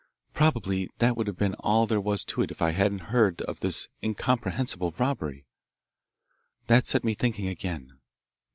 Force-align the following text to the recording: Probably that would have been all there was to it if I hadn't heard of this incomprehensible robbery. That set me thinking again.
Probably 0.33 0.89
that 0.97 1.15
would 1.15 1.27
have 1.27 1.37
been 1.37 1.53
all 1.59 1.85
there 1.85 2.01
was 2.01 2.23
to 2.25 2.41
it 2.41 2.49
if 2.49 2.59
I 2.59 2.71
hadn't 2.71 3.13
heard 3.13 3.39
of 3.43 3.59
this 3.59 3.87
incomprehensible 4.01 4.95
robbery. 4.97 5.45
That 6.65 6.87
set 6.87 7.03
me 7.03 7.13
thinking 7.13 7.47
again. 7.47 7.99